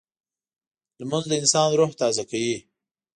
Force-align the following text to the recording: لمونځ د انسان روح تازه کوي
لمونځ 0.99 1.25
د 1.29 1.31
انسان 1.41 1.67
روح 1.79 1.91
تازه 1.99 2.23
کوي 2.29 2.57